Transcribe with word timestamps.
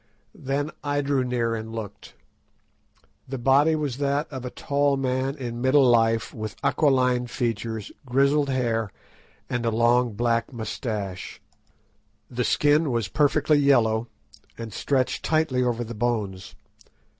Then 0.33 0.71
I 0.83 1.01
drew 1.01 1.23
near 1.23 1.53
and 1.53 1.75
looked. 1.75 2.15
The 3.27 3.37
body 3.37 3.75
was 3.75 3.97
that 3.97 4.27
of 4.33 4.43
a 4.43 4.49
tall 4.49 4.97
man 4.97 5.35
in 5.35 5.61
middle 5.61 5.87
life 5.87 6.33
with 6.33 6.55
aquiline 6.63 7.27
features, 7.27 7.91
grizzled 8.03 8.49
hair, 8.49 8.91
and 9.47 9.63
a 9.63 9.69
long 9.69 10.13
black 10.13 10.51
moustache. 10.51 11.39
The 12.31 12.43
skin 12.43 12.89
was 12.91 13.09
perfectly 13.09 13.59
yellow, 13.59 14.07
and 14.57 14.73
stretched 14.73 15.23
tightly 15.23 15.61
over 15.63 15.83
the 15.83 15.93
bones. 15.93 16.55